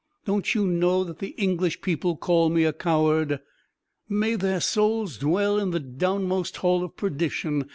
Don't 0.25 0.55
you 0.55 0.65
know 0.65 1.03
that 1.03 1.19
the 1.19 1.35
English 1.37 1.79
people 1.79 2.17
call 2.17 2.49
me 2.49 2.63
a 2.65 2.73
coward?" 2.73 3.39
"May 4.09 4.33
their 4.33 4.59
souls 4.59 5.19
dwell 5.19 5.59
in 5.59 5.69
the 5.69 5.79
downmost 5.79 6.55
hall 6.57 6.83
of 6.83 6.97
perdition!" 6.97 7.69